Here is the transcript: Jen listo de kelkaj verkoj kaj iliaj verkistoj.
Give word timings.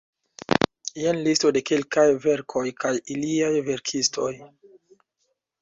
Jen 1.01 1.19
listo 1.27 1.51
de 1.57 1.61
kelkaj 1.71 2.07
verkoj 2.25 2.65
kaj 2.85 2.95
iliaj 3.17 3.53
verkistoj. 3.71 4.31